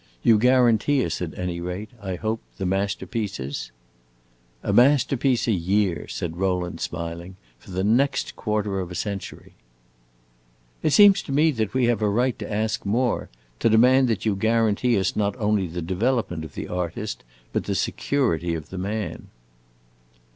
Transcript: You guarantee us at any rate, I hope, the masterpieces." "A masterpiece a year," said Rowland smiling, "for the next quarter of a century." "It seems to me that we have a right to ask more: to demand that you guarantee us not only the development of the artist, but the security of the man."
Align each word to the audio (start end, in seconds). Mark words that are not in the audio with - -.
You 0.23 0.39
guarantee 0.39 1.05
us 1.05 1.21
at 1.21 1.37
any 1.37 1.59
rate, 1.61 1.91
I 2.01 2.15
hope, 2.15 2.41
the 2.57 2.65
masterpieces." 2.65 3.69
"A 4.63 4.73
masterpiece 4.73 5.45
a 5.47 5.51
year," 5.51 6.07
said 6.07 6.37
Rowland 6.37 6.81
smiling, 6.81 7.35
"for 7.59 7.69
the 7.69 7.83
next 7.83 8.35
quarter 8.35 8.79
of 8.79 8.89
a 8.89 8.95
century." 8.95 9.53
"It 10.81 10.89
seems 10.93 11.21
to 11.21 11.31
me 11.31 11.51
that 11.51 11.75
we 11.75 11.85
have 11.85 12.01
a 12.01 12.09
right 12.09 12.39
to 12.39 12.51
ask 12.51 12.83
more: 12.83 13.29
to 13.59 13.69
demand 13.69 14.07
that 14.07 14.25
you 14.25 14.35
guarantee 14.35 14.97
us 14.97 15.15
not 15.15 15.35
only 15.37 15.67
the 15.67 15.83
development 15.83 16.43
of 16.43 16.55
the 16.55 16.67
artist, 16.67 17.23
but 17.53 17.65
the 17.65 17.75
security 17.75 18.55
of 18.55 18.69
the 18.71 18.79
man." 18.79 19.27